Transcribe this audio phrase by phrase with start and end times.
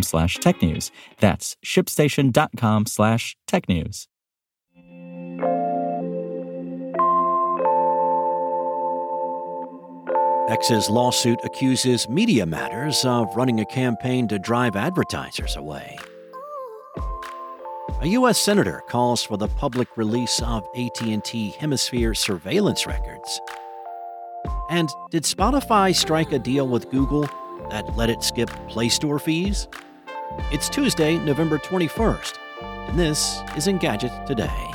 [0.00, 0.90] slash technews.
[1.18, 4.06] That's shipstation.com slash technews.
[10.48, 15.98] X's lawsuit accuses Media Matters of running a campaign to drive advertisers away.
[18.02, 18.38] A U.S.
[18.38, 23.40] senator calls for the public release of AT&T Hemisphere surveillance records.
[24.68, 27.28] And did Spotify strike a deal with Google
[27.72, 29.66] that let it skip Play Store fees?
[30.50, 34.68] It's Tuesday, November 21st, and this is Engadget Today.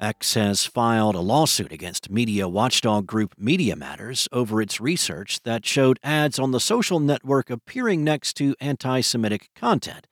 [0.00, 5.64] X has filed a lawsuit against media watchdog group Media Matters over its research that
[5.64, 10.07] showed ads on the social network appearing next to anti Semitic content.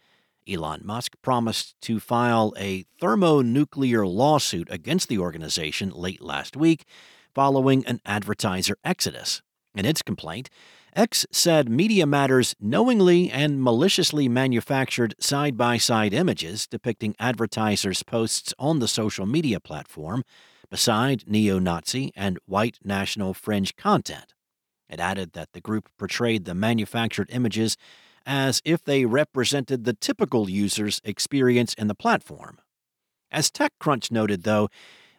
[0.48, 6.84] Elon Musk promised to file a thermonuclear lawsuit against the organization late last week
[7.34, 9.42] following an advertiser exodus.
[9.74, 10.48] In its complaint,
[10.94, 18.55] X said Media Matters knowingly and maliciously manufactured side by side images depicting advertisers' posts
[18.58, 20.22] on the social media platform
[20.70, 24.33] beside neo Nazi and white national fringe content.
[24.89, 27.77] It added that the group portrayed the manufactured images
[28.27, 32.58] as if they represented the typical user's experience in the platform.
[33.30, 34.68] As TechCrunch noted, though,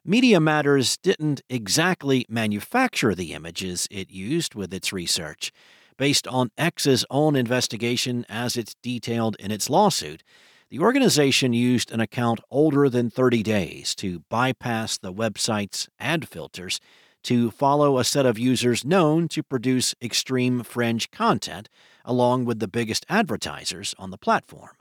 [0.06, 5.52] Media Matters didn't exactly manufacture the images it used with its research.
[5.98, 10.24] Based on X's own investigation, as it's detailed in its lawsuit,
[10.70, 16.80] the organization used an account older than 30 days to bypass the website's ad filters
[17.24, 21.68] to follow a set of users known to produce extreme fringe content,
[22.08, 24.72] along with the biggest advertisers on the platform.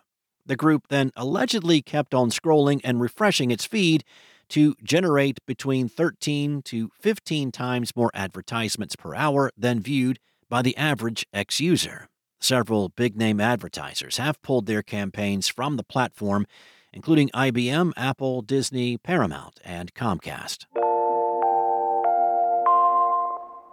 [0.46, 4.04] The group then allegedly kept on scrolling and refreshing its feed
[4.50, 10.76] to generate between 13 to 15 times more advertisements per hour than viewed by the
[10.76, 12.08] average X user.
[12.40, 16.46] Several big name advertisers have pulled their campaigns from the platform,
[16.92, 20.66] including IBM, Apple, Disney, Paramount, and Comcast.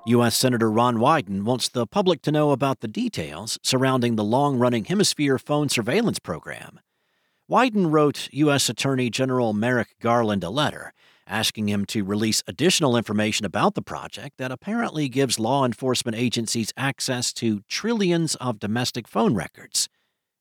[0.05, 0.35] U.S.
[0.35, 4.83] Senator Ron Wyden wants the public to know about the details surrounding the long running
[4.83, 6.81] Hemisphere phone surveillance program.
[7.49, 8.67] Wyden wrote U.S.
[8.67, 10.93] Attorney General Merrick Garland a letter
[11.25, 16.73] asking him to release additional information about the project that apparently gives law enforcement agencies
[16.75, 19.87] access to trillions of domestic phone records.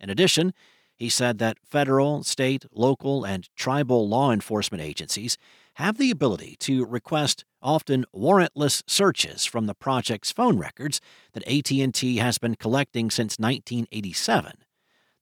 [0.01, 0.53] In addition,
[0.97, 5.39] he said that federal, state, local, and tribal law enforcement agencies
[5.77, 11.01] have the ability to request often warrantless searches from the project's phone records
[11.33, 14.53] that AT&T has been collecting since 1987.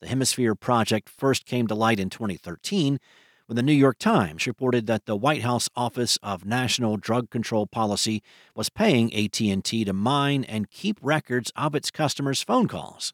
[0.00, 2.99] The Hemisphere Project first came to light in 2013
[3.47, 7.66] when the New York Times reported that the White House Office of National Drug Control
[7.66, 8.22] Policy
[8.55, 13.12] was paying AT&T to mine and keep records of its customers' phone calls.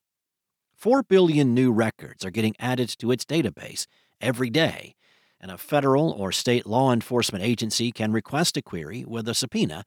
[0.75, 3.87] 4 billion new records are getting added to its database
[4.21, 4.95] every day,
[5.41, 9.85] and a federal or state law enforcement agency can request a query with a subpoena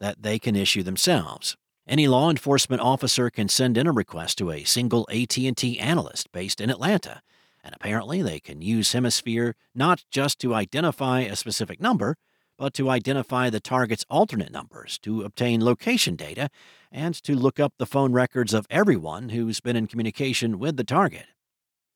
[0.00, 1.56] that they can issue themselves.
[1.86, 6.60] Any law enforcement officer can send in a request to a single AT&T analyst based
[6.60, 7.22] in Atlanta,
[7.64, 12.16] and apparently they can use Hemisphere not just to identify a specific number,
[12.56, 16.48] but to identify the target's alternate numbers, to obtain location data,
[16.92, 20.84] and to look up the phone records of everyone who's been in communication with the
[20.84, 21.26] target.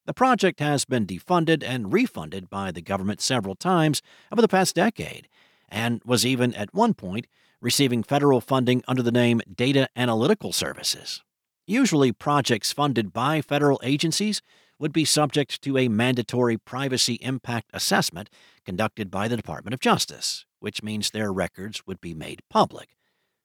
[0.07, 4.77] The project has been defunded and refunded by the government several times over the past
[4.77, 5.29] decade,
[5.69, 7.27] and was even at one point
[7.61, 11.25] receiving federal funding under the name Data Analytical Services.
[11.67, 14.43] Usually, projects funded by federal agencies
[14.79, 18.31] would be subject to a mandatory privacy impact assessment
[18.65, 22.91] conducted by the Department of Justice, which means their records would be made public.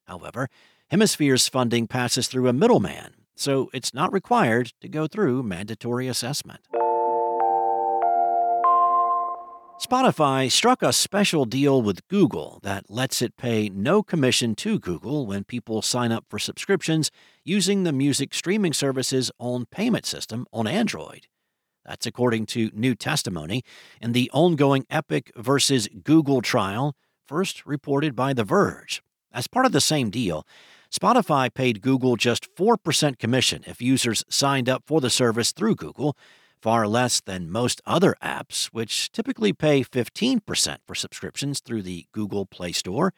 [0.06, 0.48] However,
[0.92, 6.68] Hemisphere's funding passes through a middleman, so it's not required to go through mandatory assessment.
[9.82, 15.26] Spotify struck a special deal with Google that lets it pay no commission to Google
[15.26, 17.10] when people sign up for subscriptions
[17.44, 21.26] using the music streaming service's own payment system on Android.
[21.84, 23.64] That's according to new testimony
[24.00, 26.96] in the ongoing Epic versus Google trial,
[27.26, 29.02] first reported by The Verge.
[29.34, 30.46] As part of the same deal,
[30.92, 36.18] Spotify paid Google just 4% commission if users signed up for the service through Google,
[36.62, 42.46] far less than most other apps, which typically pay 15% for subscriptions through the Google
[42.46, 43.14] Play Store.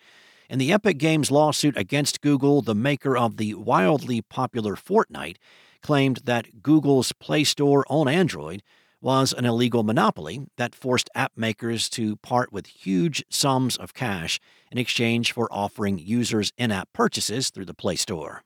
[0.51, 5.37] In the Epic Games lawsuit against Google, the maker of the wildly popular Fortnite
[5.81, 8.61] claimed that Google's Play Store on Android
[9.03, 14.39] was an illegal monopoly that forced app makers to part with huge sums of cash
[14.71, 18.43] in exchange for offering users in app purchases through the Play Store.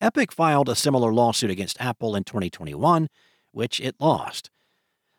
[0.00, 3.06] Epic filed a similar lawsuit against Apple in 2021,
[3.52, 4.50] which it lost.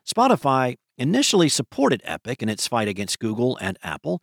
[0.06, 4.22] Spotify initially supported Epic in its fight against Google and Apple,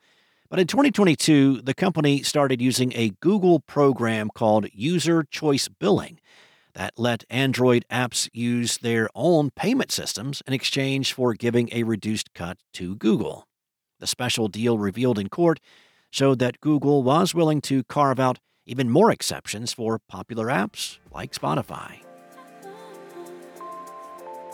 [0.49, 6.19] but in 2022, the company started using a Google program called User Choice Billing
[6.73, 12.33] that let Android apps use their own payment systems in exchange for giving a reduced
[12.33, 13.47] cut to Google.
[13.99, 15.59] The special deal revealed in court
[16.09, 21.33] showed that Google was willing to carve out even more exceptions for popular apps like
[21.33, 21.99] Spotify.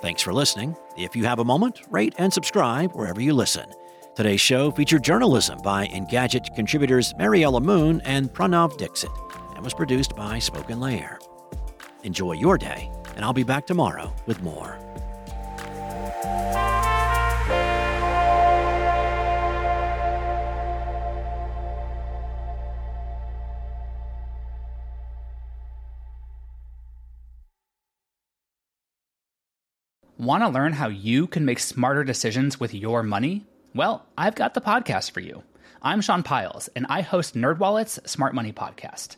[0.01, 0.75] Thanks for listening.
[0.97, 3.65] If you have a moment, rate and subscribe wherever you listen.
[4.15, 9.11] Today's show featured journalism by Engadget contributors Mariella Moon and Pranav Dixit
[9.55, 11.19] and was produced by Spoken Layer.
[12.07, 14.79] Enjoy your day, and I'll be back tomorrow with more.
[30.17, 33.45] Want to learn how you can make smarter decisions with your money?
[33.75, 35.43] Well, I've got the podcast for you.
[35.81, 39.17] I'm Sean Pyles, and I host NerdWallet's Smart Money Podcast.